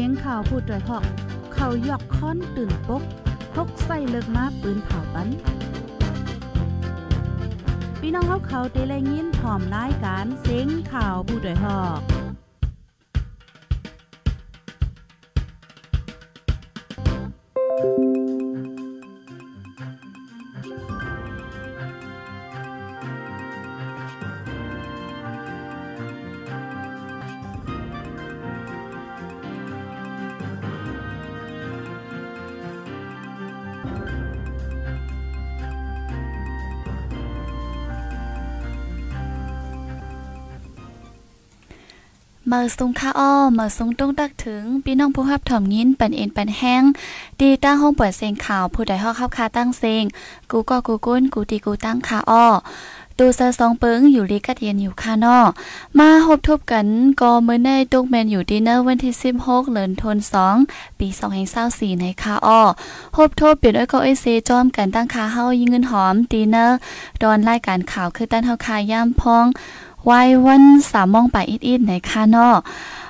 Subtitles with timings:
[0.00, 1.04] สียงข่าวพูดด้วยหอก
[1.54, 3.02] เขายอกค้อนตื่นปก
[3.54, 5.28] พกใส่เลิกมาปืนเผาปัน
[8.00, 12.00] พี่น้องเขาเขาได้แลยินพร้อมรายการเสียงข่าวผู้ด้วยหอก
[42.52, 46.82] มื่อสุงค่าอ้อเมื่อสุงต้องตักถึงพี่น้องผู้รับถ่อมยินปันเอ็นปันแห้ง
[47.40, 50.04] ดีตั้งห้องเปิดเสียงข่าวผู้ใดฮอกขับคาตั้งเสียง
[50.50, 52.46] กูก็กูกุ้นกูตีกูตั้งค่าอ้อ
[53.18, 55.38] ตูเซอร์สองเปิงอยู่ลีกัดเย็นอยู่ค่านอ
[55.98, 56.86] มาหบทบกัน
[57.20, 60.56] ก็เมื่อในตุกแมนอยู่ดีเนอร์วันที่16เดือนธันวาคม
[60.98, 61.08] ปี
[61.54, 62.62] 2024ในค่าอ้อ
[63.16, 66.78] หบทบเปลี่ยนอ้อยก็ไอเซจอมกันตั้งค่าเฮายิงเงินหอมดีเนอร์
[67.22, 69.46] ดอนรายการข่าวคือตั้นเฮาคาย่ามพอง
[70.08, 72.48] วายวันสามมองไปอิดๆในค่านอ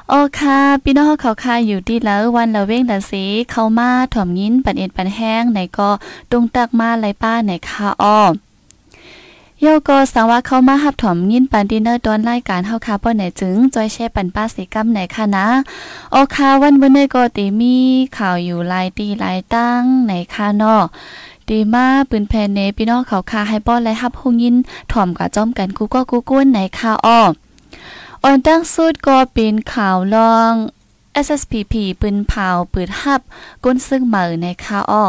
[0.09, 5.91] โอค่ะพี่น้องเขาคาอยู่ดีแล้ววันละเว้งละสีเข้ามาถ่อมยิ้นปันเอ็นปันแห้งในก็
[6.31, 8.21] ตุงตักมาไลป้าในค่าอ้อ
[9.63, 15.47] โยโกสังว่าเข้ามาหับถอมยินปันดินเนอร์ตอนรายการเฮาคาป้อไหนจึงจอยแช่ปันป้าสีกัมไหนค่ะนะ
[16.13, 17.77] โอคาวันวันนี้ก็ติมี
[18.17, 20.83] ข่าวอยู่ลายตีลายตั้งในค่ะเนาะ
[21.51, 24.57] ดีมาปืนแพนเนพี่น้องเขาคาให้ป้อนและฮับหงยิน
[24.93, 27.21] ถ่อมกับจ้อมกันกูก็กูก้นในค่าอ้อ
[28.23, 30.53] ออนตั้งสุดก็เป็นข่าวลอง
[31.27, 33.21] SSPP ปืนเผาปืนฮับ
[33.65, 35.05] ก้นซึ่งเหมือในค่าอ้อ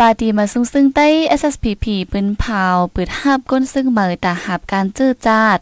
[0.00, 1.08] ปาดีมาซึ่งซึ่งใต้
[1.40, 5.58] SSPP ปืนเผาปืดหับก้นซึ่งเหมือตาหับการจื้อจาด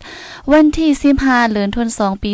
[0.52, 2.32] วันที่15เดือนธันวาคมปี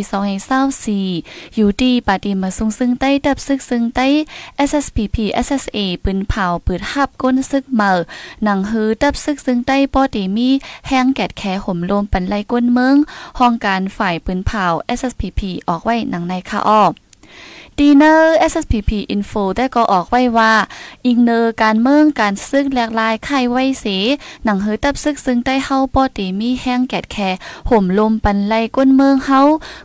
[0.76, 4.06] 2024อยู่ดีปาดีมาซึ่งซึ่งใต้ดับซึกซึ่งใต้
[4.68, 7.96] SSPP SSA ปืนเผาปืดหับก้นซึกเหมือ
[8.44, 10.50] หนังฮือดับซึกซึ่งใต้ปอดีมี
[10.88, 12.96] แห้งแกดแคห่มลมปันไลก้นเมือง
[13.38, 14.64] ห้องการฝ่ายปืนเผา
[14.98, 16.84] SSPP ออกไว้หนังในคาออ
[17.80, 20.52] ดีเนอร์ SSPP Info ได้ก็ออกไว้ว่า
[21.06, 23.86] อิงเนอร์การเมืองการซึกแหลกลายไข่ไว้เส
[24.44, 27.16] หนังเฮตับซึกซึ่งได้เฮาปอตีมีแห้งแกดแค
[27.68, 29.40] ห่มลมปันไลก้นเมืองเฮา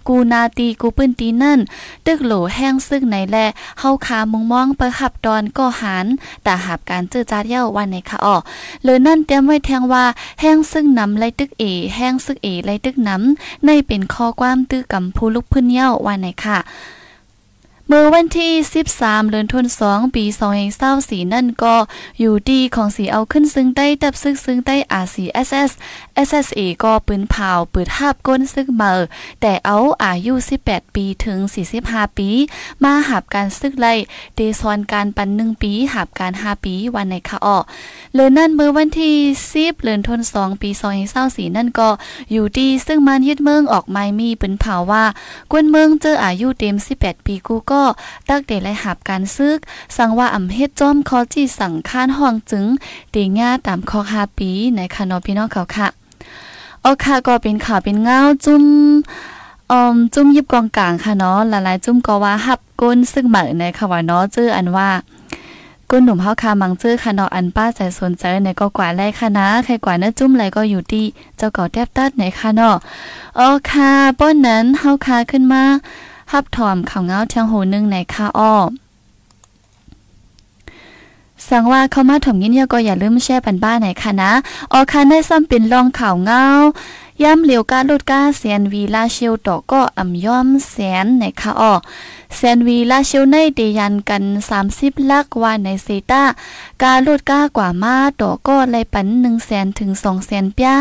[0.08, 1.60] กูนาตีกูปื้นตีนั่น
[2.06, 3.38] ตึกโหลแห้งซึกไหนแล
[3.80, 6.06] เฮาคามุงมองเปิหับดอนก็หัน
[6.44, 8.36] แต่หับการเจอจาดเย้าวันในค่ะอ้อ
[8.84, 10.06] เลยนั่นเตรียมไว้แทงว่า
[10.42, 11.64] แห้งซึ่งนำไลตึกเอ
[11.96, 16.60] แห้งซึกเอไลตึกน้ำในเป็นข้อความตื้อกำผู้ลุกพื้นเย้าวันในค่ะ
[17.88, 18.54] เมื่อวันที่
[18.92, 20.26] 13 เดือนธันวาคมปี
[20.80, 21.76] 2024นั่นก็
[22.20, 25.72] อยู่ดีของสีเอาขึ้นซึ่งใต้ตับซึกซึ่งใต้ RCSS
[26.28, 29.00] SSA ก็ปืนเผาปืดทาบก้นซึกเมอ
[29.42, 30.34] แต่เอาอายุ
[30.66, 31.40] 18 ปีถึง
[31.78, 32.30] 45 ปี
[32.84, 33.94] มาหับการซึกไล่
[34.36, 37.58] เดซอนการปันหนึ่งปีหับการ 5 ปีวันในคะออ
[38.16, 39.16] เลยนั่นเมื่อวันที่
[39.52, 40.70] 10 เดือนธันวาคมปี
[41.14, 41.90] 2024นั่นก็
[42.32, 45.06] อยู่ดีซึ่งมันยึดเมืองออกไม่มีปืนเผาว่า
[45.52, 47.82] กวนเมืองเจออายุเต็ม 18 ปีกูก็
[48.30, 49.60] ตักเดไลหับการซึก
[49.98, 52.66] สั่งว่าอำเฮ็ดจอมคอจีสังค้านห้องจึง
[53.12, 55.88] เดง่าตามข้อหาปีในคานอพี่น้องเขาค่ะ
[56.82, 58.64] โอค่ะก็เป็นข่าวเป็นเงาจุ้ม
[59.72, 64.90] อมจุ้มยิบกองกลางค่ะเนาะหลายๆจุ้มก็ว่าหับก้นซึ่งเหมือในค่ะว่าเนาะจื้ออันว่า
[65.90, 71.06] ก้นหนุ่มเฮาคามังจื้อค่ะเนาะอันป้าใจสนใจในก็กว่าแรกค่ะนะใครกว่าเนื้อจุ้มไรก็อยู่ที่
[71.38, 72.76] เจ้าก่อแทบตัดในค่ะเนาะ
[73.38, 75.64] โอค่ะป้อนนั้นเฮาคาขึ้นมา
[76.36, 78.56] ฮับถอมข่าวเงาเทียงโหนึงในค่าอ้อ
[81.48, 84.32] สั่งว่าเข้ามาถมยินยก็อย่าลืมแชร์ปันบ้านไหนค่ะนะ
[84.72, 86.44] ออคันได้ซ้ำเป็นรองข่าวเงา
[87.22, 91.74] ย่ำเหลียวการลดก้าเสียนวีลาเชียวต่อก็อ่ำย่อมแสนในค่ะอ้อ
[92.36, 94.24] แซนวีลาเชียวในเดยันกัน
[94.68, 96.24] 30 ลักว่าในเซตา
[96.84, 100.76] การลดก้ากว่ามาต่อก็ไลปัน1แสนถึง2แสนป้า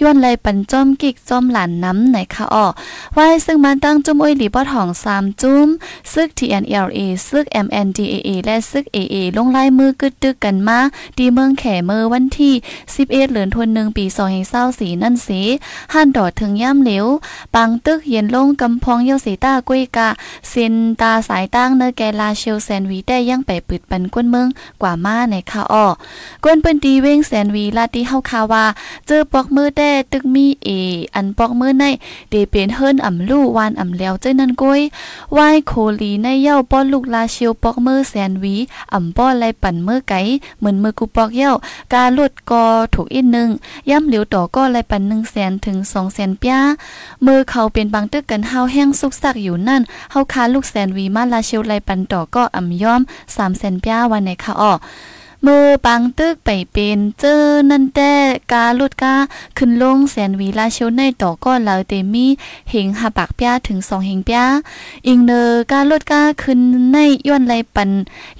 [0.00, 2.66] ย้อนไลปันจอมกิกจอมหลานน้ำในค่ะออ
[3.14, 5.68] ไว้ซึ่งมันตั้งจุ้มอ้อยหลีปอทอง3จุ้ม
[6.12, 6.98] ซึก TNLA
[7.28, 10.78] ซึก MNDAA และซึก AA ลงลายมือกึดตึกกันมา
[11.18, 12.54] ดีเมืองแขเมื่อวันที่
[12.92, 14.04] 11เดือนธันวาคมปี
[14.54, 15.42] 2024นั่นสิ
[15.92, 17.06] หันดอดถึงย่ำเหลว
[17.54, 20.08] ปังตึกเย็นลงกำพองเยาสีตากุ้ยกะ
[20.50, 24.48] เซนตาสายตั้งเนแกลาเชลแซนวีได้ยังไปปิดปันก้นเมือง
[24.82, 25.86] กว่ามาในคาอ้อ
[26.42, 28.64] กวนเปิ้นตีเว้งแซนวีลาตีเฮาคาว่า
[29.06, 30.68] เจอปอกมือแด้ตึกมีเอ
[31.14, 31.84] อันปอกมือใน
[32.30, 34.80] เดเป็นเฮิรนอ่ำลู่วานอ่ำแล้วเจ้นั่นก้อย
[35.36, 38.54] วายโคลีในเย้าป้อนลูกลาเชลปอกมือแซนวี
[38.92, 40.20] อ่ำป้อนไลปั่นมือไก่
[40.58, 41.52] เหมือนมือกูปอกเย้า
[41.94, 42.64] การลดกอ
[42.94, 43.48] ถูกอีกนึง
[43.90, 46.60] ย่ำเหลียวต่อก็ไลปั่น1แสนถึง2แสนป้า
[47.26, 53.00] มือเขาเป็นบางตึกกันเฮาแห้งสุกสักอยู่นั่นเฮาคาลูกแสนนวีมาลาชิวไลปันต่อก็อ่ำย่อม
[53.34, 54.72] 3แสนป้าวันในค่ะอ้อ
[55.48, 58.12] มือปังตึกไปเป็นเจอนั่นแต่
[58.52, 59.14] กาลุดกา
[59.58, 62.26] ขึ้นลงแสนวีลาเชียวในต่อก็เลาเตมี
[62.70, 64.44] เหงหาปากป้าถึงสองเหงป้า
[65.06, 66.60] อิงเนอกาลุดกาขึ้น
[66.92, 66.96] ใน
[67.28, 67.90] ย้อนไรปัน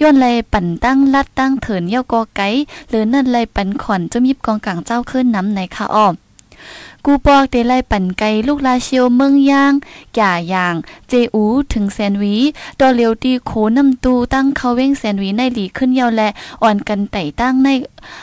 [0.00, 2.48] ย้อนไรปันตั้งลัดตั้งเถินเย่ากอไก่
[2.88, 6.14] หรือนั่นไรปันขอนจมยิบกองกลางเจ้าขึ้นน้ำในค่ะอ้อม
[7.04, 9.72] กูปอกเตไลปั่นไกลูกลาเชียวเมืองย่าง
[10.18, 10.74] ก่าย่าง
[11.08, 12.36] เจอูถึงแซนวี
[12.80, 16.28] ดอเลียวตีโขนำตูตั้งเขาเว้งแซนวีในหลีขึ้นเยาวและ
[16.62, 17.68] อ่อนกันไต่ตั้งใน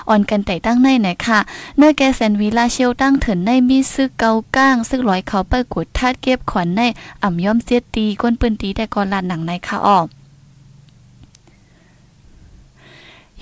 [0.09, 1.39] อ่อนกันไต่ตั้งในไหนค่ะ
[1.77, 6.81] เนื้อแกแซนวีลาเชียวตั้งเถินในมีซึกเกาก้างซึกลอยเขาเปิดกดทาดเก็บขวัญใน
[7.23, 10.07] อ่ำย่อมเสียตีก้นปืนตีแต่ก่อนลานหนังในค่ะออก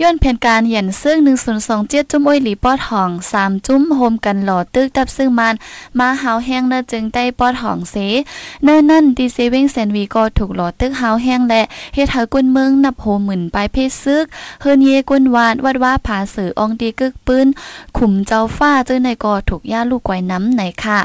[0.04, 1.18] ย้อนแผนการเหียนซึ่ง
[1.66, 5.56] 1027จุ้มอ้อยหลีปอดห้อง3จุ้มโฮมกันหล่อตึกตับซึ่งมัน
[6.00, 7.96] มาหาวแห้งเนจึงได้ปอดห้องเส
[8.63, 11.62] เนินนั่นดีเซเว่งแซนวีก็ถูกหล่อตึกหาวแห้งและ
[11.94, 14.25] เฮ็ดให้กุนเมืองนับโหหมื่นปลายเพศซึก
[14.62, 17.48] เฮิรนเยกุนวานวัดว่าผาสือองดีกึกปืน
[17.98, 21.00] ขุมเจ้าฟ้าเจอในก็ถูกย่าลูกไกวน้ำไหนค่ะ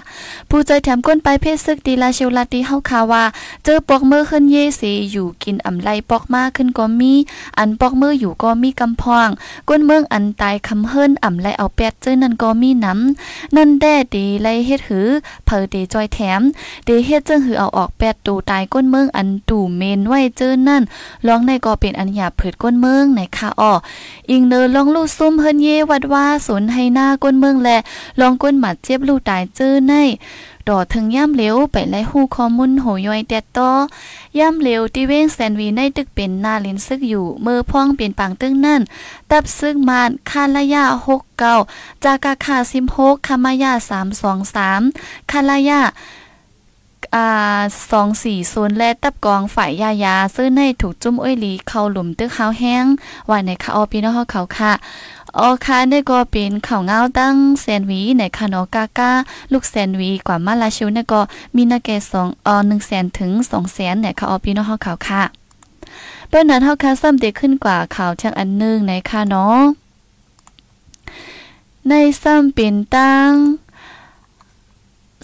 [0.48, 3.24] ผู้ใจแถมก้นปลายเพศซึกดีลาชิวลาตีเฮาคาว่า
[3.64, 7.12] เจอปอกมือขึ้นเยสีอยู่กินอำไลปอกมากขึ้นก็มี
[7.58, 9.28] อันปอกมืออยู่ก็มีกำพอง
[9.68, 15.08] ก้นเมืองอันตายคำเฮิรนอ่ำไลเอาแปดเจอนั่นก็มีน้ำนั่นแด่ดีไลเฮ็ดหือ
[15.44, 16.40] เผอเดจอยแถม
[16.84, 20.82] เดเฮ็ดจึงหือเอาออกแปดตูตายก้นเมืองอันตู่เมนไว้เจอนั่น
[21.26, 23.72] ร้องในก็เป็นอันหยาเผิดก้นเมืองในค่ะอ้อ
[24.30, 27.68] อิงเนอลองลู่ซุ่มเฮิรนเยวัดว่าสนให้หน้าก้นเมืองแล
[28.20, 29.94] ลองก้นหมัดเจ็บลู่ตายเจอใน
[30.68, 33.70] ดอถึงย่ำเหลวไปไล่ฮู้ข้อมูลโหย่อยแดดต่อ
[34.38, 38.82] ย่ำเหลวที่เว้งแซนวีในตึกเป็นหน้าลินซึกอยู่เมื่อพ่องเปลี่ยนปังตึ้งนั่น
[39.30, 41.54] ตับซึกมานคาลายาหกเก้า
[42.04, 44.80] จากาคาซิมโฮกคามายาสามสองสาม
[45.30, 45.80] คาลายา
[47.14, 47.60] อ่า
[47.90, 52.84] สองสี่ศูนย์และตับกองฝ่ายยายา ซื้อในถูกจุ้มอ้อยหลี เข้าหลุมตึกข้าแห้ง
[53.30, 54.72] ว่าในคาออปีนอเขาค่ะ
[55.40, 59.10] ออคาได้ก็เป็นข่าวเงาตั้งแซนวีในคานอกากา
[59.52, 61.20] ลูกแซนวีกว่ามาลาชิวเนี่ก็
[61.56, 65.22] มีนาเกสองออหนึ่งแสนถึงสองแสนเนี่ยค่ะออปีนอเขาวค่ะ
[66.28, 69.60] เปิ้นนั้นเฮาคาซ้ำเด็กขึ้นกว่าข่าวเชียงอันนึงในค่ะเนาะ
[71.88, 71.92] ใน
[72.22, 73.30] ซ้ำเป็นตั้ง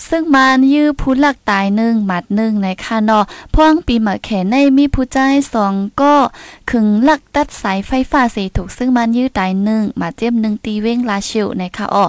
[0.08, 3.20] ซึ่งมันยื้อผู้หลักตายหนึ่งหมัดหนึ่งในคานอ
[3.54, 5.18] พ่องปีหมาแขนในมีผู้ใจ
[5.52, 6.14] สองก็
[6.70, 12.04] ขึงหลักตัดสายไฟฟ้าสีถูกซึ่งมันยื้อตายหนึ่งหมาเจ็บหนึ่งตีเว้งลาชิวในคาออ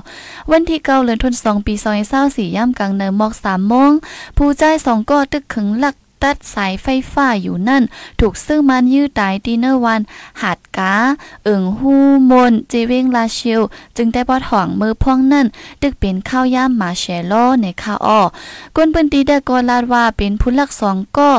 [0.51, 3.91] วันที่เก้าเดือนธันวาคมปีซอยเศร้าสี่ย่ำกลางเนินมอกสามโมง
[4.37, 7.83] ผู้ใจสองก็ตึกขึงหลัก ตัดสายไฟฟ้าอยู่นั่น
[8.19, 10.01] ถูกซึ่งมันยื้อตายดีเนอร์วัน
[10.41, 10.93] หาดกา
[11.43, 11.95] เอิงฮู
[12.29, 13.61] มนเจเวงลาชิว
[13.97, 15.47] จึงได้บอดห่องมือพ่องนั่น
[15.81, 18.21] ตึกเป็นข้าวย่ามมาแชโลในข้าอ้อ
[18.75, 21.29] ก้นปืนตีได้กอลาดว่าเป็นผู้ลักสองก็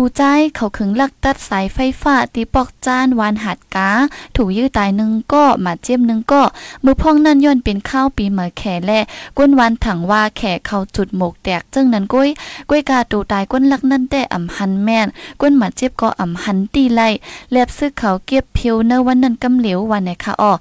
[0.00, 0.24] ผู้ใจ
[0.56, 3.90] เขาขึงลักตัดสายไฟฟ้าตีปอกจานวานหัดกา
[4.36, 6.42] ถูกยื้อตายหนึ่งก็มาเจียมหนึ่งก็
[6.84, 9.00] มือพ่องนั่นย่นเป็นข้าวปีเหมือแข่และ
[9.38, 12.28] ก้นวันถังว่าแข่เขาจุดหมกแตกจึงนั้นก้อย
[12.70, 15.06] ก้อยกาตูตายก้นลักนั่นแต่อ่ำหันแม่น
[15.40, 17.08] ก้นมาเจ็บก็อ่ำหันตีไล่
[17.52, 20.52] แลบซึกเขาเก็บเพียวเนวันนั้นกำเหลววันไหนคะอ้อ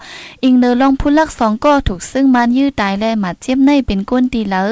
[0.44, 4.63] อิงเนอลองผู้ลักสองก็ถูกซึ่งมันยื้อตายและมาเจ็บในเป็นก้นตีเหลอ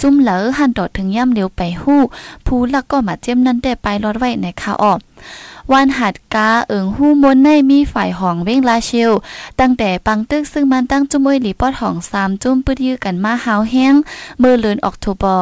[0.00, 2.00] จุ่มเหลอหันดอดถึงย่ำเหลวไปหู้
[2.46, 4.98] ผู้ลักก็มาเจ็บนั่นแต่ไปรอดไว้ในคาวออก
[5.72, 9.12] วันหัดกาเอิงหู้มนในมีฝ่ายห้องเว้งลาเชียว
[9.60, 13.94] ตั้งแต่ปังตึกซึ่งมันตั้งจุ้มวยหลีปอดห้องสามจุ้มปืดยื้อกันมาหาวแห้ง
[14.38, 15.36] เมื่อเลือนออกโทบอ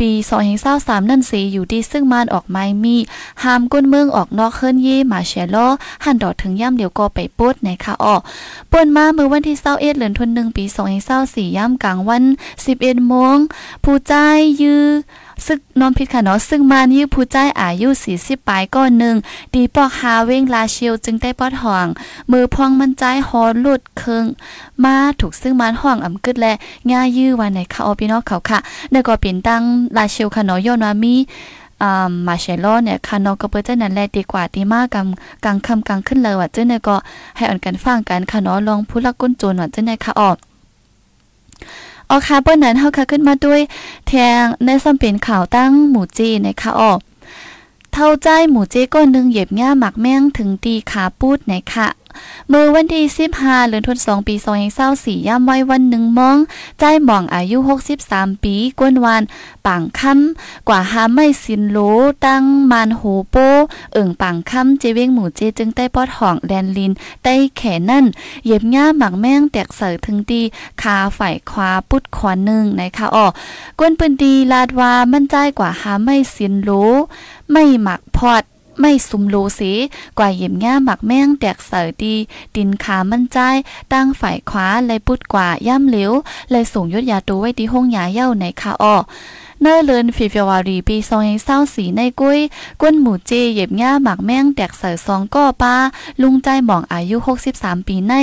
[0.00, 0.10] ปี
[0.60, 2.96] 2023นั่นสีอยู่ดีซึ่งมานออกไม้มี
[3.42, 5.66] หามก้นเมืองออกนอกเฮิรนเย่มาแชลอ
[6.04, 8.20] หันดอดถึงย่ำเดียวก็ไปปดในค่ะออก
[8.70, 10.64] ป่นมาเมื่อวันที่21เดือนธันวาคมปี
[11.10, 12.22] 2024ย่ำกลางวัน
[12.64, 13.36] 11โมง
[13.84, 14.12] ผู้ใจ
[14.60, 14.84] ยื้อ
[15.46, 19.16] ซึกนอมพิษค่ะเนาะซึ่งมานี่ผู้ใจอายุ40ปลายก้อนหนึ่ง
[19.54, 21.86] ดีปอกหาเว้งลาเชียวจึงได้ปอดห่อง
[22.30, 24.24] มือพองมันใจฮอลุดเคิง
[24.84, 26.52] มาถูกซึ่งมันห่องอ่ำกึดและ
[26.90, 28.58] ง่ายยื้อวันในคาออพี่น้องเขาค่ะ
[28.92, 29.62] แล้วก็เป็นตั้ง
[29.96, 31.14] ลาเชียวค่ะเนาะย้อนว่ามี
[31.82, 36.96] อ่ามาเชลโลเนี่ยคานอก็เปิดเจ้านั้นแลดีกว่าตีมากกำกลางคำกลางขึ้นเลยว่าเจ้าเนี่ยก็
[37.36, 40.36] ให้อ่อนกันฟังกันค่ะเนาะลองผู้ลักก้นโจรว่าเจ้าเนี่ยค่ะออก
[42.10, 43.60] ออค่ะเปิ้นนั้นเฮาค่ะขึ้นมาด้วย
[44.08, 46.98] แทงในซ้ำเป็นข่าวตั้งหมู่จีนะคะออก
[47.92, 51.88] เท่าใจหมู่เจก้นหนึ่งเหยียบง่าหมักแม่งถึงตีขาปูดไหนค่ะ
[52.48, 53.04] เมื่อวันที่
[53.38, 54.34] 15เดือนธันวาคมปี
[54.82, 56.38] 2024ย่ำไว้วันหนึ่งมอง
[56.78, 57.58] ใจหม่องอายุ
[58.00, 59.22] 63 ปีกวนวาน
[59.66, 61.78] ปังคำกว่าหาไม่สินโล
[62.26, 63.36] ตั้งมานโหโป
[63.92, 66.92] เอิ่งปังคำเจเวงหมู่เจจึงได้ปอดห่องแดนลิน
[67.24, 68.04] ได้แขนนั่น
[68.46, 70.40] เย็บง่าหมักแม่งแตกเสือถึงตี
[70.82, 73.26] คาฝ่ายขวาปุดขวานึงนะคะอ๋อ
[73.78, 76.70] กวนปืนดีลาดว่ามั่นใจกว่าหาไม่สินโล
[77.50, 78.42] ไม่หมักพอด
[78.80, 79.72] ไม่ซุมโลสี
[80.18, 82.14] กว่าเยี่ยมง่าหมักแม่งแตกเสอดี
[82.56, 83.38] ดินขามันใจ
[83.92, 86.12] ตั้งฝ่ายขวาเลยปุดกว่าย่ำเหลว
[86.50, 88.96] เลยส่งยศยาตัวไว้ที่ห้องยาเย่าในคาอ้อ
[89.64, 92.40] นอเลินฟีเฟวารีปีซองยังเศร้าสีในกุ้ย
[92.82, 95.74] ก้นหมูเจเย็บง่าหมักแม่งแตกเสอซองก็ป้า
[96.22, 97.16] ลุงใจหมองอายุ
[97.50, 98.14] 63 ปีใน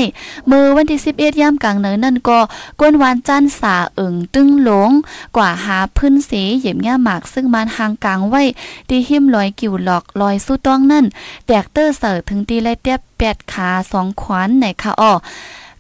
[0.50, 2.40] มือวันที่ 11ย่ำกลางเนินนั่นก็
[2.80, 4.92] ก้นวานจันสาเอิงตึ้งหลง
[5.36, 8.44] กว่าหาพื้นสีเย็บง่าหมักซึ่งมันหางกลางไว้
[8.90, 11.06] ดีหิมลอยกิ่วหลอกลอยสู้ต้องนั่น
[11.48, 15.14] แตกเตอร์เสอถึงตีและเตียบแปดขาสองขวานในขาอ้อ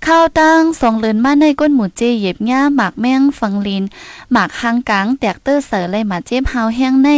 [0.04, 3.84] ข้าวตั้งสองเลินมาในก้นหมูเจเย็บง่าหมากแมงฝังลิน
[4.32, 7.10] หมากหางกลางแตกเตอร์เสอเลยมาเจ็บเฮาแห้งใน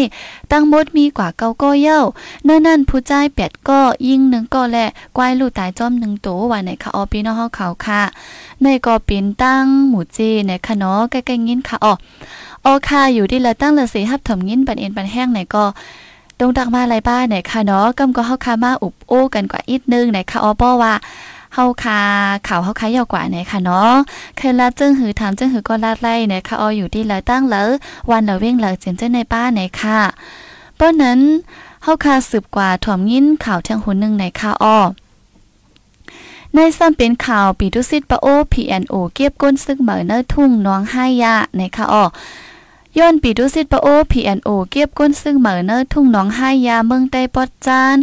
[0.51, 2.01] ตั้งมดมีกว่าเก้าก็เย้า
[2.45, 8.01] เนื่อนั่นผู้ใจแปดก็ยิงหนึ่งก็แหละกวายลูกตายจอมหนึ่งตัวว่าในค่ะออปีนอเฮาเขาค่ะ
[8.61, 11.93] ในก็เป็นตั้งหมูเจในคะเนาะใกล้ๆยินค่ะอ๋อ
[12.65, 15.65] ออค่ะอยู่ที่ละตั้งละสีฮับถมยินปันเอ็นปันแห้งไหนก็
[16.39, 20.93] ดงดักมาไรบ้านไหนค่ะเนาะกำก็เฮาคามาอุบโอ้กันกว่าอีกนึงไหนค่ะอ๋อป้อว่า
[21.53, 22.01] เฮาคา
[22.47, 23.93] ข่าวเฮาคายาวกว่าไหนค่ะเนาะ
[24.37, 27.67] เคยลาจึงหือถามจึงหือก็ลาดไล่ไหนค่ะอออยู่ที่ละตั้งแล้ว
[28.09, 29.99] วันละเว้งเละเจนเจ้ในป้าไหนค่ะ
[30.79, 31.19] ป้อนนั้น
[31.83, 34.77] เฮาคาสืบกว่าถ่อมยินข่าวทางหุนหนึ่งไหนค่ะอ้อ
[36.53, 42.03] ในซ้ำเป็นข่าวปีดุสิตปะโอ PNO เก็บก้นซึกเหมือเนทุ่งน้องห้ยาในค่ะอ้อ
[42.97, 47.97] ย้อนปีดุสิตปะโอ PNO เก็บก้นซึ่งเหมือเนอทุ่งน้องห้ยาเมืองใต้ปอดจาน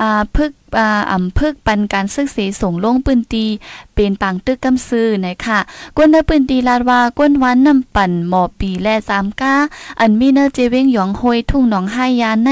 [0.00, 3.46] อ่าพึก อ่าอ่ำพึกปันการซึกสีส่งลงปืนตี
[3.94, 5.58] เป็นปังตึกกำซื้อนะคะ
[5.96, 9.54] กวนเนอปืนตีลาดว่ากวนวันนำปั่นหมอปีและสามก้า
[10.00, 12.50] อันมีเนอเจเวงหยองโฮยทุ่งหนองห้ายานใน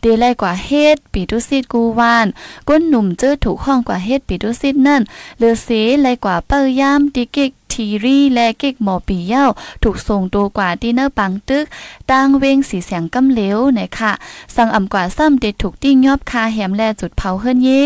[0.00, 2.26] เดไลกว่าเฮ็ดปีดุสิตกูวาน
[2.68, 5.02] ก้นหนุ่มเจอถูกห้องกว่าเฮ็ดปีดุสิตนั่น
[5.38, 5.68] เลือเส
[6.02, 9.46] ไลกว่าเปิ้ยามดิกิกทีรีและเก็กหมอปีเย้า
[9.82, 11.64] ถูกส่งตัวกว่าที่เนอร์ปังตึก
[12.10, 14.12] ตั้งเวงสีแสงกำเหลวนะคะ
[14.54, 17.80] สั่งอ่ำกว่าซ้ำเด็ดถูกติ้งยอบคาแหมแลจุดเผาเฮิรนเย่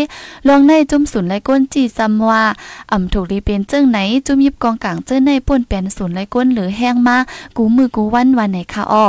[0.47, 2.43] ลองในจุ่มศูนย์ไรก้นจีซำว่า
[2.91, 7.17] อ่ำถูกรีเป็นเจ้งไหนจุ่มยิบกองกลางเจ้าในป่นเป็นศูนไรก้นหรือแห้งมา
[7.57, 9.07] กูมือกูวันวันไหนคะอ้อ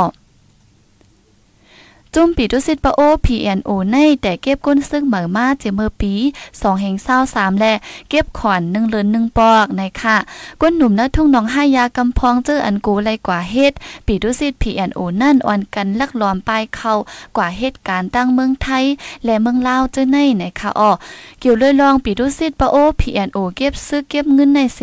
[2.15, 6.13] จุ่มปีดุสิตปะโอ PNO ในแต่เก็บก้นซึ่งเหมือมาเจเมื่อปี
[6.47, 7.73] 2แห่งเศร้าสามและ
[8.09, 10.17] เก็บขอนหนึ่งเลินหนึ่งปอกในค่ะ
[10.61, 13.73] ก้นหนุ่มนะทุ่งน้องห้ายากำพองเจออันกูไรกว่าเฮ็ด
[14.05, 16.93] ปีดุสิต PNO นั่นอ่อนกันลักล้อมปลายเข้า
[17.37, 18.85] กว่าเหตุการณ์ตั้งเมืองไทย
[19.25, 20.91] และเมืองลาวเจอในในค่ะอ้อ
[21.39, 24.81] เกี่ยวเลยลองปีดุสิตปะโอ PNO เก็บซื้อเก็บเงินในเส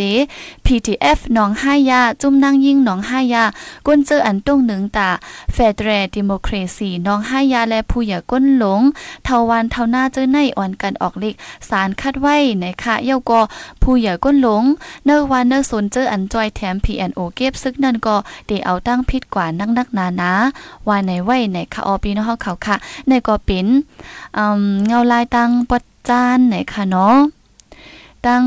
[0.67, 3.45] PTF น้องห้ายาจุ่มนางยิ่งน้องห้ายา
[3.87, 5.09] ก้นเจออันตรงหนึ่งตา
[5.57, 8.81] Federal Democracy น้องให้ยาและผู้อย่าก้นหลง
[9.25, 11.35] เทาวันเทาหน้าเจอในอ่อนกันออกลิก
[11.69, 13.41] สารคัดไว้ในค่ะเย้าก็
[13.83, 14.65] ผู้อย่าก้นหลง
[15.05, 20.33] เนอวันเนอสนเจออันจอยแถม PNO เก็บซึกนั่นก็เดเอาตั้งพิษกว่านักนักนานา
[20.89, 22.77] ว่าในไว้ในค่ะออปีนองเขาค่ะ
[23.09, 23.67] ในก็เป็น
[24.87, 27.17] เงาลายตังปัดจานในค่ะเนาะ
[28.27, 28.45] ตั้ง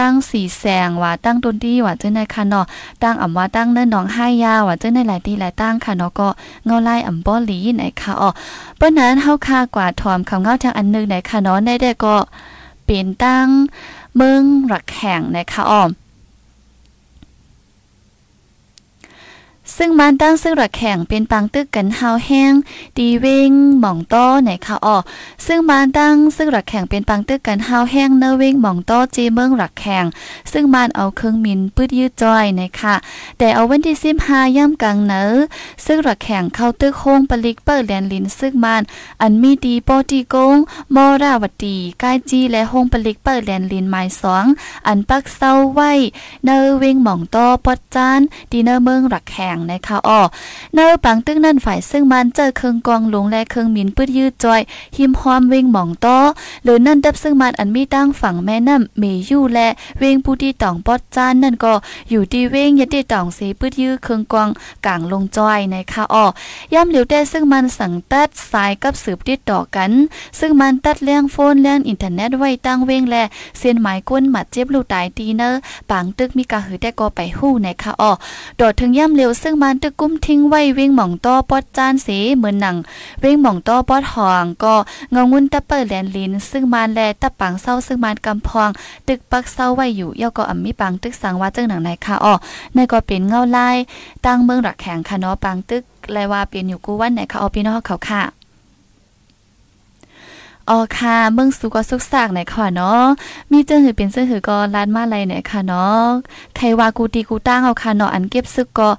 [0.00, 2.66] ตั้งสีแสงว่าตั้งต้นที่ว่าเจ้าในค่ะเนาะ
[3.02, 6.28] ตั้งอ่ำว่าตั้งเนิ่นน้องห้ายาว่าเจ้าในหลายที่หลายตั้งค่ะเนาะก็
[6.64, 8.30] เงาไล่อ่ำบ่หลีไหนค่ะอ๋อ
[8.76, 12.16] เพราะนั้นเฮาค่ากว่าถอมคำเงาทางอันนึงไหนค่ะเนาะได้ได้ก็
[12.86, 13.46] เป็นตั้ง
[14.16, 15.82] เมืองรักแข่งนะคะอ๋อ
[19.76, 22.52] ซึ่งมันตั้งซึ่งระแข่งเป็นปังตึกกันเฮาแห้ง
[22.98, 24.96] ดีเวงหม่องต้อไหนค่ะอ๋อ
[25.46, 30.04] ซึ่งมันตั้งซึ่งระแข่งเป็นปังตึกกันเฮาแห้งเนเวงหม่องต้อจีเมืองระแข่ง
[30.52, 32.94] ซึ่งมันเอาเครื่องมินปืดยืดจอยนคะ
[33.38, 35.24] แต่เอาวันที่15ย่ำกลางเนอ
[35.86, 38.82] ซึ่งระแข่งเข้าตึกโฮงปลิกเปิดแลนลินซึ่งมัน
[39.22, 40.56] อันมีดีปอตีกง
[40.94, 44.44] มอราวตีกล้จีและโฮงปลิกเปิดแลนลินไม้สอง
[44.86, 45.92] อันปักเศร้าไว้
[46.44, 50.20] เนเวงหม่องต้อปอดจานดีเนเมืองระแข่งนะคะอ้อ
[50.74, 54.60] เนอปังตึกนั่นฝ่ายซึ่งมันเจอเครื่องกองหลงและเครื่องมินปืดยืดจอย
[54.96, 56.06] หิมหอมเวงหม่องโต
[56.64, 59.68] หรือนั่นดับซึ่งมันอันมีตั้งฝั่งแม่น้ำเมยู่และ
[59.98, 61.72] เวงผู้ที่ตองปอดจานนั่นก็
[62.10, 64.48] อยู่ที่เวงยัดที่ตองสีปืดยืดเครื่องกอง
[64.86, 66.24] กลางลงจอยนะคะอ้อ
[66.74, 69.90] ย่ำเหลียวแต่ซึ่งมันสั่งตัดสายกับสืบติดต่อกัน
[70.38, 73.24] ซึ่งมันตัดเลี้ยงโฟนเลี้ยงอินเทอร์เน็ตไว้ตั้งเวงและ
[73.58, 75.58] เส้นหมายก้นหมัดเจ็บลูกตายตีเนอร์
[75.90, 78.12] ปังตึกมีกะหือแต่ก็ไปหู้นะคะอ้อ
[78.56, 82.76] โดดถึงย่ำเหลียวซึ่งมันตึกกุ้มทิ้งไว้เว้งหม่องต้อปอดจานเสเหมือนหนัง
[83.20, 84.74] เว้งหม่องต้อปอดหองก็
[85.12, 88.70] เงางุนตะเปิดแลนลิน ซึ่งมานแลตะปังเศร้าซึ่งมานกำพอง
[89.08, 92.34] ตึกปักเศร้าไว้อยู่ย่อก็อ่ำมีปังตึกสังว่าเจ้าหนังไหนค่ะอ้อ
[92.74, 93.76] ในก็เป็นเงาลาย
[94.24, 95.82] ตั้งเมืองหลักแข็งค่ะเนาะปังตึก
[96.12, 98.43] แลว่าเป็นอยู่กูวันไหนค่ะเอาพี่น้องเขาค่ะ
[100.70, 103.02] อ๋อค่ะเมืองสุก็สุกสากไหนค่ะเนาะ
[103.52, 106.02] มีเจ้าหือเป็นเจ้าหือก็ลานมาอะไรไหนค่ะเนาะ
[106.56, 108.90] ใครว่ากูตีกูตั้งเอาค่ะเนาะอันเก็บซึกก็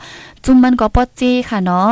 [0.43, 1.89] จุ่มมันก็ปอจี้ค่ะเนาะ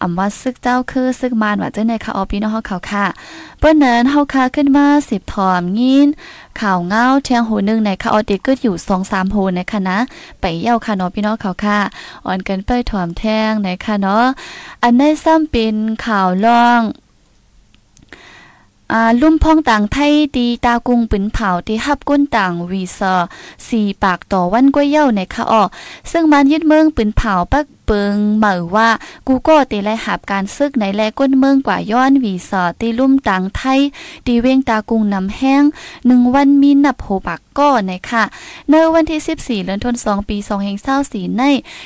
[0.00, 3.04] อำว่าซึกเจ้าคือซึกมานว่าเจ้าไหนค่ะออพี่น้องเฮาเขาค่ะ
[3.58, 6.08] เปิ้นนั้นเฮาค่ะขึ้นมา10ถอมยิน
[6.60, 9.98] ข่าวเงาเทียงหูนึงในค่ะออติกึดอยู่2-3โหในค่ะนะ
[10.40, 11.78] ไปเย้าค่ะเนาะพี่น้องเขาค่ะ
[12.26, 14.24] อ่อนกันไปถอมแทงในค่ะเนาะ
[14.82, 16.82] อันในซ้ำเป็นข่าวล่อง
[18.92, 23.14] อ่าลุ่มพ่องต่างไทยดีตากุงปืนเผาที่ฮับก้นต่างวีซอ
[23.68, 25.62] สี่ปากต่อวันก้วยเย่าในคะออ
[26.12, 28.88] ซึ่งมันยึดเมืองปืนเผาปัก เปิงเหมือว่า
[29.26, 33.80] กูก็ตีไลหับการซึกในแลก้นเมืองกว่าย้อนวีซอตีลุ่มต่างไทย
[34.26, 35.62] ตีเวงตากุงน้ำแห้ง
[36.06, 38.24] หนึ่งวันมีนับโหปากก้อในค่ะ
[38.68, 41.42] ในอวันที่ 14เดือนธันวาคมปี2แห่งเศร้าสีใน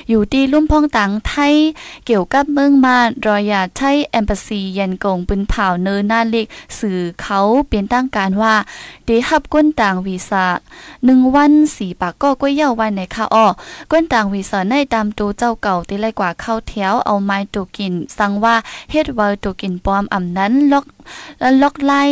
[0.08, 1.54] อยู่ที่ลุ่มพ่องต่างไทย
[2.06, 6.46] เกี่ยวกับเมืองมารอยาไทยแอมบาซียันกงปืนเผาเนินนาเล็ก
[6.78, 8.54] สื่อเขาเปลี่ยนตั้งการว่า
[9.04, 10.46] เดฮับก้นต่างวีซ่า
[11.04, 13.46] หนึ่งวันสี่ปากก็ก้วยเย่าวันในค่ะอ้อ
[13.90, 18.54] ก้นต่างวีซ่าในตามตัวเจ้าเก่าที่ไรกว่าเข้าแถวเอาไม้ตุกิน สั่งว่า
[18.90, 20.84] เฮ็ดว่าตัวกินปลอมอำนั้นล็อก
[21.40, 22.02] แล็อกไล่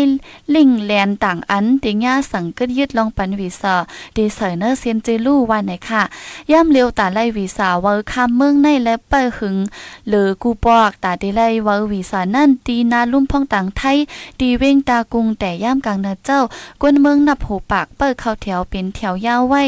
[0.54, 3.74] ลิงแลนต่างอันติญ่าสังกึดยึดลองปันวีซ่า
[4.16, 6.02] ดีเซอร์เนอร์เซียนเจลู่วันไหนค่ะ
[6.50, 9.56] ย่ำเร็วตาไล่วีซาเวอร์คำเมืองในและเปิหึง
[10.08, 13.96] หรือกูปอกตาดีไล่เวอร์วีซ่านั่นตีนาลุ่มพ่องต่างไทย
[14.40, 16.40] ดีเว้งตากุงแต่ย่ำกลางนาเจ้า
[16.80, 19.62] กวนเมืองนับหูปากเปิดเข้าแถวเป็นแถวยาวไว้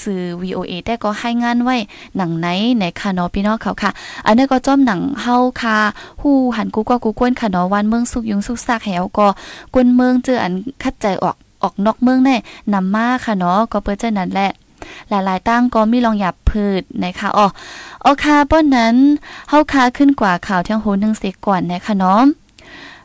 [0.00, 1.76] สื่อ VOA ได้ก็ให้งานไว้
[2.16, 2.46] หนังไหน
[2.78, 3.90] ในคานอพี่น้องเขาค่ะ
[4.26, 5.76] อันนี้ก็จอมหนังเฮาคา
[6.20, 9.26] ฮู้หันกูก็กูกวนคานอวันเมืองสุกยุงสุกซากแหวก็
[9.74, 10.52] กุนเมืองเจออัน
[10.82, 12.36] คัดใจออกออกนอกเมืองแน่
[12.72, 14.50] นำมาค่ะเนาะก็เปิ้นเจ้านั้นแหละ
[15.08, 17.46] หลายๆตั้งก็มีลองหยับพืชนะคะอ๋อ
[18.02, 18.96] โอคาป้อนนั้น
[19.48, 22.22] เฮาคาขึ้นกว่าข่าวทั้งโหนึงเสียก่อนนะคะเนาะ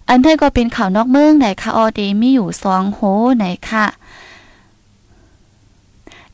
[0.09, 2.99] อันนี้ก็เป็นข่าวนอกเมืองไหนคะออดีมีอยู่สองโห
[3.37, 3.85] ไหนค่ะ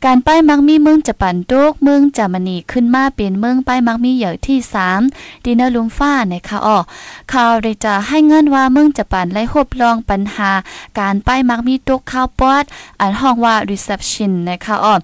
[0.10, 4.58] การป้ายมักมีเมืองจะปั่นโตกเมืองจามนีขึ้นมาเป็นเมืองป้ายมักมีใหญ่ที่
[5.02, 6.78] 3 ดินาลุมฟ้านะคะอ๋อ
[7.34, 10.52] ข่าวได้จะให้เงินว่าเมืองจะปั่นไล่หบลองปัญหา
[11.00, 12.64] การป้ายมักมีตกข้าวปอด
[13.00, 14.96] อันห้องว่า reception นะคะอ๋อ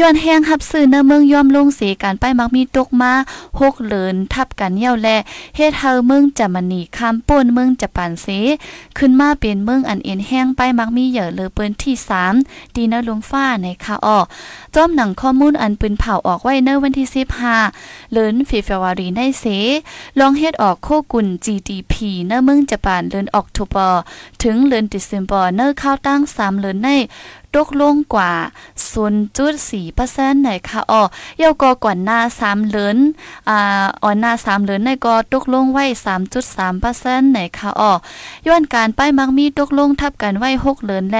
[0.00, 3.12] ย้อนแห้งหับซื้อเนเมืองยอมลงสีการป้ายมักมีตกมา
[3.60, 5.08] หกเลินทับกันเย่าแล
[5.56, 8.26] เฮ็ดเฮาเมืองจามนีคำป่นเมืองจะปั่นเส
[8.98, 11.94] ขึ้นมาเป็นเมืองอันเอ็นแห้งป้ายมักมีใหญ่เลยเปิ้นที่
[12.34, 14.18] 3ดินาลุมฟ้านะคะอ๋อ
[14.74, 17.08] จอมหนังข้อมูลอันปืนเผาออกไว้เนวันที่
[17.60, 19.44] 15เลือนฟีฟวารีในเส
[20.18, 21.94] ลองเฮ็ดออกโคกุล GDP
[22.26, 23.88] เนเมืองจะปานเลือนออกตุบอ
[24.42, 26.88] ถึงเลือนดิเซมบอร์เนเข้าตั้ง3เลือนใน
[27.56, 28.32] ตกลงกว่า
[29.38, 31.02] 0.4%ในค่ะอ๋อ
[31.42, 32.96] ยาวก็ก่อนหน้า3เดือน
[33.48, 35.84] อ่าอ่อนหน้า3เดือนในก็ตกลงไว้
[36.58, 37.92] 3.3%ในค่ะอ๋อ
[38.46, 41.18] ย้อนการป้ายมักมีตกลงทับกันไว้6เดือนแล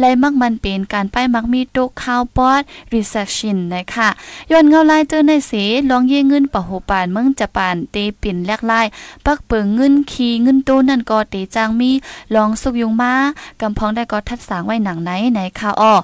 [0.00, 2.62] และมักมันเป็นการป้ายมักมีตกข้าวปอด
[2.92, 4.08] recession นะคะ
[4.50, 5.52] ย้อนเงาลายเจอในเส
[5.90, 8.86] ลองเยเงินปะโหปานเมืองจะปานเตปิ่นแลกลาย
[9.26, 11.90] ปักเปิงเงินคีเงินโตนั่นก็เตจางมี
[12.34, 13.12] ลองสุกยุงมา
[13.60, 15.94] กำพองได้ก็ทัดสางไว้หนังไหนไหนค่ะอ้อ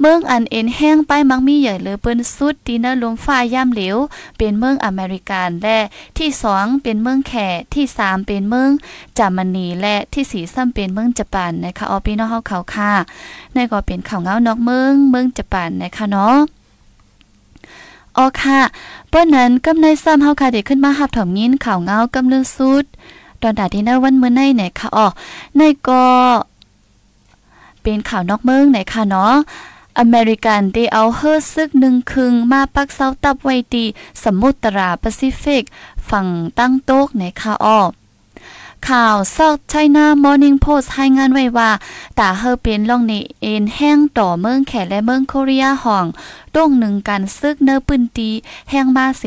[0.00, 3.96] เมืองอันเอ็นแห้งป้ายมักมีใหญ่เลยเปิ้นสุดดีนะลมฟ้าย่ำเหลว
[4.36, 5.78] เป็นเมืองอเมริกันและ
[6.18, 7.32] ที่สองเป็นเมืองแข
[7.74, 8.70] ที่สามเป็นเมือง
[9.18, 12.92] จามนีและที่สี่ซ้ำเป็นเมืองญี่ปุ่นนะคะออพี่น้องเฮาเขาค่ะ
[13.54, 16.36] ในก็เป็นข่าวเงานอกเมืองเมืองญี่ปุ่นนะคะเนาะ
[18.16, 18.60] อ๋อค่ะ
[19.08, 22.84] เปิ้นนั้นกำในซ้ำเฮาค่ะได้ขึ้นมาหับถอมยินข่าวเงากำเลือสุด
[23.42, 25.06] ตอนดาที่นวันเมื่อในเนี่ยค่ะอ๋อ
[25.56, 26.04] ในก็
[27.82, 29.34] เป็นข่าวนอกเมืองไหนค่ะเนาะ
[29.98, 33.84] อเมริกันได้เอาเฮอซึกหนึ่งคึงมาปักเซาตับไว้ดี
[34.22, 35.64] สมุทราแปซิฟิก
[36.08, 36.26] ฝั่ง
[36.58, 37.80] ตั้งโต๊กในค่ะอ้อ
[38.88, 41.70] ข่าวซอกไชน่ามอร์นิ่งโพสต์ให้งานไว้ว่า
[42.18, 46.06] ตาเฮอเป็นล่องในเอ็นแห้งต่อเมืองแขและเมืองโคเรียห้อง
[46.54, 48.30] ต้งหนึ่งการซึกเนอปืนตี
[48.70, 49.24] แห้งมาเส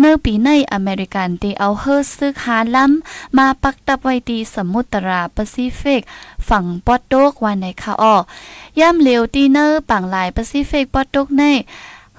[0.00, 6.02] เนอปีในอเมริกันได้เอาเฮอซึกหาล้ำมาปักตับไว้ดีสมุทราแปซิฟิก
[6.48, 8.14] ฝั่งปอดโตกวันในค่ะอ้อ
[8.80, 11.42] ย่ำเหลวตีเนอร์ปังหลายแปซิฟิกปอดโตกใน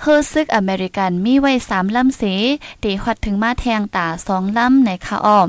[0.01, 2.23] เฮอซึกอเมริกันมีไว้สามลำเส
[2.81, 5.41] เดฮอดถึงมาแทงตาสองลำในค่ะอ้อ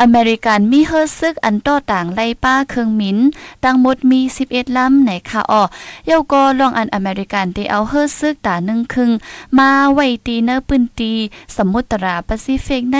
[0.00, 3.18] อเมริกันมีเฮอซึกอันต่อต่างไล่ป้าเครื่องมิน
[3.64, 5.62] ตั้งหมดมี 11 ลำในคาอ้อ
[6.06, 9.10] เยาก็ลองอันอเมริกันได้เอาเฮอซึกตาหนึ่งครึ่ง
[9.58, 11.12] มาไว้ตีเนอปืนตี
[11.56, 12.98] สมุทราแปซิฟิกใน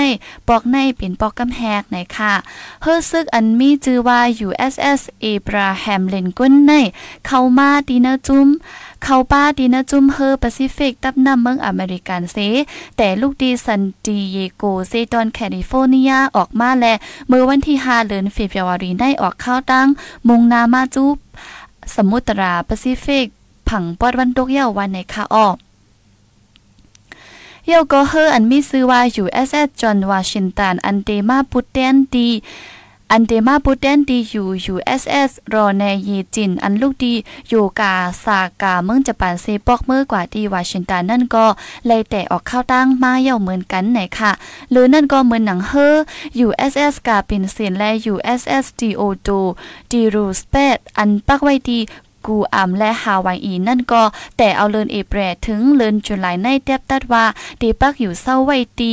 [0.49, 2.33] ปอกในเป็นปอกกำแหกในค่ะ
[2.83, 5.01] เฮอซึกอันมีชื่อว่า USS
[5.33, 6.73] Abraham Lincoln ใน
[7.27, 8.49] เข้ามาตีเนอจุ้ม
[9.05, 12.37] เข้าป้าดีนะจุมเฮอแปซิฟิกตับนำเมืองอเมริกันเซ
[12.97, 16.99] แต่ลูกดีซันดิเยโกเซตอนแคลิฟอร์เนียออกมาและ
[17.29, 19.89] เมื่อวันที่5เดือนเฟบรุรีได้ออกข้าวตั้ง
[20.29, 21.07] มุงนามาจู
[21.95, 23.27] สมุทราแปซิฟิก
[23.69, 25.57] ผังปอดวันตกเย้าวันในคาออก
[27.67, 32.29] เยาก็เฮออันมีซื้อว่า USS จอห์นวาชิงตันอันเดมาปุตเตนดี
[33.13, 37.15] อันเดมาพุเตนดีอยู่ USS รอแนยีจินอันลูกดี
[37.49, 37.95] อยู่กา
[38.25, 41.47] ซากาเมืองจะปานเซปอกเมื่อกว่าที่วอชิงตันนั่นก็
[41.87, 44.33] เลยแต่ออกเข้าตั้งมาเย่าเหมือนกันไหนค่ะ
[44.71, 45.97] หรือนั่นก็เหมือนหนังเฮอ
[46.47, 49.29] USS กาปินเซียนและ USS DO2
[49.91, 51.79] ดีรูสเปดอันปักไว้ดี
[52.27, 54.03] กูอัมและฮาวายอีนั่นก็
[54.37, 57.25] แต่เอาเลินเอเปรถึงเลินจุลายในเต็บตัดว่า
[57.61, 58.93] ดีปักอยู่เศร้าไว้ตี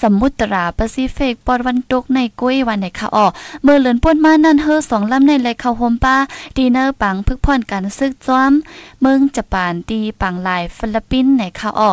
[0.00, 3.26] สมุทราแปซิฟิกปอดวันตกในกุ้ยวันในค่ะอ๋อ
[3.62, 6.16] เมื่อเลือนป่นมานั่นเฮอสองลำในเลยเข้าโฮมป้า
[6.56, 8.52] ดีเนอร์ปังพึกพ่อนกันซึกจ้อม
[9.00, 11.90] เมืองญี่ปุ่นตีปังลายฟิลิปปินส์ในค่ะอ๋อ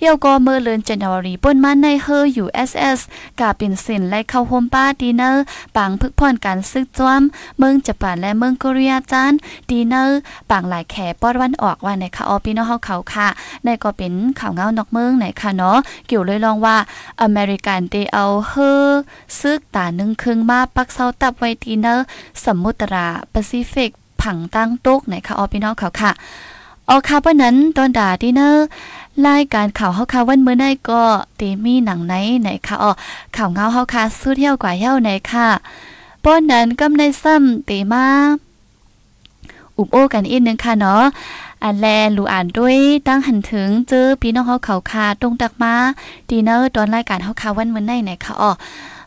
[0.00, 3.00] เยาก็เมื่อเลือนจันวารีป่นมาในเฮออยู่เอสเอส
[3.40, 5.42] กาปินสินแลเข้าโฮมป้าดีเนอร์
[5.76, 7.22] ปังพึกพ่อนกันซึกจ้อม
[7.58, 9.32] เมืองญี่ปุ่นและเมืองเกาหลีจาน
[9.70, 10.18] ดีเนอร์
[10.50, 13.28] ปังลายแขปอดวันออกวันในค่ะอ๋อพี่น้องเฮาเขาค่ะ
[13.64, 16.76] ในก็เป็นข่าวเงานอกเมืองในค่ะเนาะเกี่ยวเลยลองว่า
[17.20, 18.90] อเมมริกันเตเอาเฮอ
[19.38, 22.06] ซึกตาหนึ่งครึ่งมาปักเซาตับไว้ทีเนอร์
[22.44, 23.90] สมุทราแปซิฟิก
[24.22, 26.12] ผังตั้งโตุกไหนคะออพี่น้องเขาค่ะ
[26.88, 28.66] ออค่ะเพราะนั้นตอนด่าทีเนอร์
[29.26, 31.02] รายการข่าวเฮาค่ะวันเมื่อได้ก็
[31.40, 32.90] ตีมีหนังไหนไหนค่ะอ๋อ
[33.36, 35.48] ข่าวเงาเฮาค่ะสู้เที่ยวกว่าเที่ยวไหนค่ะ
[36.24, 38.06] ป้อนนั้นกำในซ้ำตีมา
[39.76, 41.02] อุบโอกันอีกนึงค่ะเนาะ
[41.64, 45.74] อันแลลูอ่านด้วยตั้งหันถึงเจอพี่น้องเฮาเขาคาตรงตักมา
[46.28, 48.50] ดีเนอร์ตอนรายการเฮาคาวันมื้อในไหนค่ะอ๋อ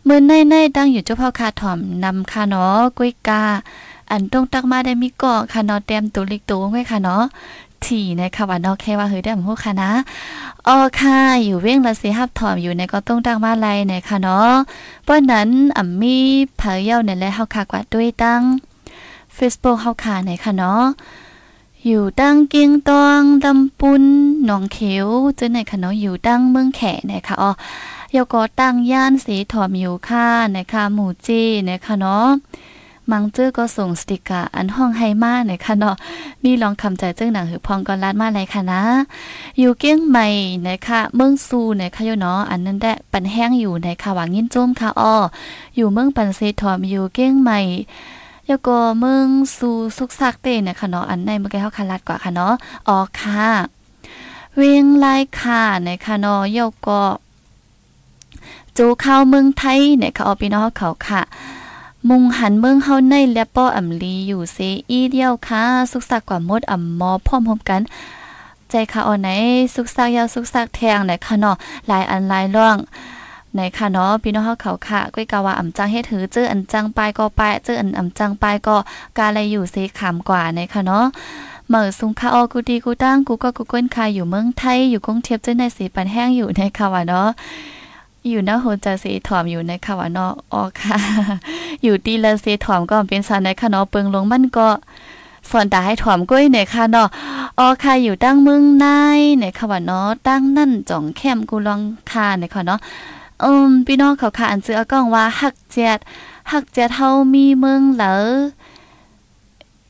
[0.07, 3.43] มื้อในในตั้งอยู่เจ้าพ่อคาถ่อมนำค่ะเนาะกุ้ยกา
[4.11, 7.23] อันตรงตักมาได้มีก่อค่ะเนาะเต็มตัวเล็กตัวไว้ค่ะเนาะ
[7.85, 9.91] ที่นะคะว่านาะแค่ว่าเฮ้ยได้ฮู้ค่ะนะ
[10.67, 14.51] อ๋อค่ะ อยู่เว้งละสิฮับถ่อมอยู่ในก็ต้องตักมาไลในค่ะเนาะ
[15.03, 16.15] เพราะนั้นอ่ำมี
[16.57, 18.41] เผยเย้าในและเฮาคากว่าด้วยตั้ง
[19.37, 20.83] Facebook เฮาคาในค่ะเนาะ
[21.87, 24.03] อยู่ตั้งเกียงตองลำปุน
[24.45, 27.51] หนองเขียวเจอในคะเนาะอยู่ตั้งเมืองแขนะคะอ๋อ
[28.15, 32.27] ยก็ตั้งย่านสีถอมอยู่ค่ะนะคะหมู่จีนะคะเนาะ
[33.11, 35.95] มังเจอก็ส่งสติกาอันห้องไฮมานะคะเนาะ
[36.43, 38.81] มีลองคำใจเจ้าหนังหือพองก่อนลาดมาเลยค่ะนะ
[39.59, 40.27] อยู่เกี้ยงใหม่
[40.67, 45.15] นะคะเมืองซูนะคะโยเนาะ อันนั้นแดะปันแห้งอยู่ในค่ะวางยินจุ้มค่ะอ้อ
[45.75, 47.59] อยู่เมืองปันเซถอมอยู่เกี้ยงใหม่
[48.55, 52.53] ยก็เมืองสู่สุกซักเต้นะคะเนาะอันในเมื่อกี้เฮาคาลัดกว่าค่ะเนาะ
[52.87, 53.47] อ๋อค่ะ
[54.55, 55.05] เวียงไล
[55.39, 57.01] ค่ะนะคะเนาะยก็
[58.77, 61.21] จูเข้าเมืองไทยนะคะเอาพี่น้องเขาค่ะ
[62.09, 64.57] มุงหันเมืองเฮาในและป้ออำลีอยู่เซ
[64.89, 67.81] อีเดียวค่ะ สุกซักกว่ามดอำมอพร้อมๆกัน
[68.69, 69.29] ใจค่ะเอาไหน
[69.75, 71.55] สุกซักยาวสุกซักแทงนะคะเนาะ
[71.87, 72.77] หลายอันหลายร่อง
[73.55, 78.75] ในค่ะเนาะพี่น้องเฮาเขาค่ะก้อยกาว่าอ่ำจังเฮ็ดถือเจออันจังปายก็ปายเจออันอ่ำจังปายก็
[79.17, 81.05] กาอะไรอยู่เซขามกว่าในค่ะเนาะ
[81.69, 87.27] เมื่อสุงคาออกูดีกูตั้งกูก็กูก้นคาอยู่เมืองไทยอยู่กรุงเทพเจ้าในสีปันแห้งอยู่ในค่ะว่าเนาะ
[88.29, 90.97] อยู่นะโหจะสีถอมอยู่ในค่ะว่าเนาะออค่ะ
[91.83, 94.67] อยู่ดีละสีถอมก็เป็นสารในค่ะเนาะเปิงลงมันก็
[95.49, 97.07] สอนตาให้ถอมก้ยเนี่ยค่ะเนาะ
[97.59, 101.81] ออค่ะอยู่ตั้งเมืองนายเนี่ยค่ะว่าเนาะตั้งนั่นจ่องแคมกูลอง
[102.11, 102.79] คาเนี่ยค่ะเนาะ
[103.43, 105.97] อืมพี่น้องเขาค่ะอันซื้ออากองว่าหักเจ็ด
[106.51, 108.15] หักเจ็ดเฮามีเมืองเหลอ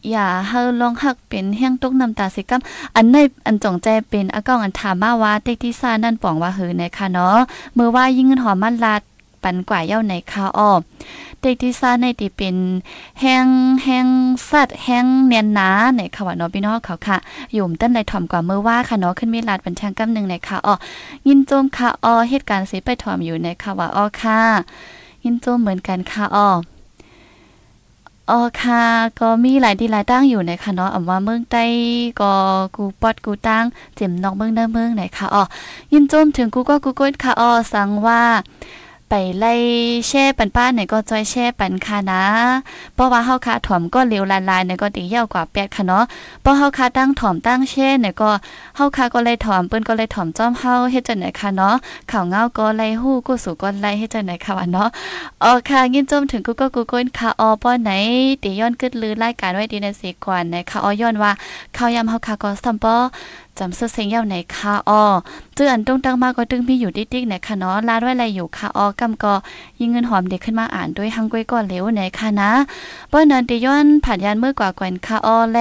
[0.10, 2.62] อย่าเฮาลองหักเป็นแห้งตกน้ำตาสิกัม
[2.96, 7.38] อันในอันจงใจเป็นอากองอันถามมาว่าเต็กที่ซ่านั่นป่องว่าหือในค่ะเนาะ
[7.74, 9.02] เมื่อว่ายิ่งเงินหอมมันลาด
[9.44, 10.72] ปันกว่าเย้าในคาอ้อ
[11.42, 12.58] เด็กที่ซ่าในตีเป็น
[13.22, 13.48] แห้ง
[13.84, 14.08] แห้ง
[14.50, 17.18] สัตว์แห้งเนียนหนาในค่ะว่าเนาะพี่น้องเขาค่ะ
[17.54, 20.76] อยู่มต้นในถ่อมกว่าเมื่อว่าค่ะเนาะขึ้นมีลาดบันทางกำนึงในค่ะอ้อ
[21.28, 24.40] ยินโจมค่ะอ้อเหตุการณ์สิไปถ่อมอยู่ในค่ะว่าอ้อค่ะ
[25.24, 26.50] ยินโจมเหมือนกันค่ะอ้อ
[28.32, 28.84] ออค่ะ
[29.20, 31.64] ก็มีหลายที่หลายตั้งอยู่นะคะเนาะอำว่าเมืองใต้
[32.22, 32.32] ก็
[32.76, 35.44] กูปอดกูตั้งเจ็มนอกเมืองเด้อเมืองไหนค่ะอ๋อ
[35.94, 38.22] ยินโจมถึงกูก็กูก้นค่ะอ๋อสั่งว่า
[39.10, 39.54] ไปไล่
[40.08, 42.24] แช่ปันป้าเนี่ยก็จอยแช่ปันค่ะนะ
[42.96, 46.04] เพราะว่าเฮาคาถ่อมก็เร็วลายๆเนี่ยก็ตีเยาวกว่าแปดค่ะเนาะ
[46.42, 48.30] เพราะเฮาคาตั้งถ่อมตั้งแช่เนี่ยก็
[48.76, 51.76] เฮาคาก็เลยถ่อมเปิ้นก็เลยถ่อมจ้อมเฮาเฮ็ดจังไหนค่ะเนาะ
[52.12, 54.88] ข่าวเงาก็ไล่ฮู้กูสู่ก็ไล่เฮ็ดจังไหนค่ะว่าเนาะ
[55.44, 57.92] อ๋อค่ะยินจมถึงกูก็กูก้นค่ะอ๋อป้อไหน
[58.44, 61.32] ตีย้อนกึดลือรายการไว้ดีในสีก่อนนะคะอ๋อย้อนว่า
[61.78, 62.96] ข่าวยำเฮาคาก็ซัมปอ
[63.60, 65.04] จำเสื้อเซงเย่าไหนคาออ
[65.56, 69.34] เจื้ออันตรงตั้งมากก็ตึงพี่อยู่ติ๊กๆนคะเนาะลาดไว้อะไรอยู่คาออกำก็
[69.80, 72.52] ยิงเงินหอมเด็กขึ้นมาอ่านด้วยหังกวยก่อนเร็วไหนคะนะ
[73.12, 75.60] ปิ้นนันติย้อนผ่านยานเมื่อกว่าแกวนคาอ้อแล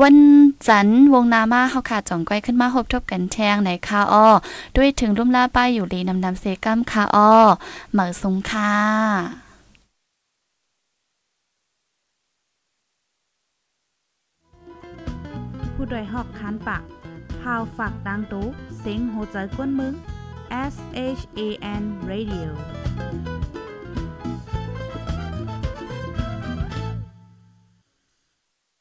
[0.00, 0.16] วัน
[0.68, 4.26] จันทร์วงนามาเฮาขาดจ่องก้อยขึ้นมาหบทบกันแทงไหนคาออ
[4.76, 7.32] ด้วยถึงรุ่มล่าป้ายอยู่ลีนำนำเซกัมคาออ
[7.92, 8.72] เหมือสงค่ะ
[15.74, 16.82] ผู้โดยหอกคานปาก
[17.42, 18.46] พาวฝากดังตู้
[18.80, 19.94] เซ็งโหใจกวนมึง
[20.72, 20.74] S
[21.18, 21.40] H A
[21.82, 22.48] N Radio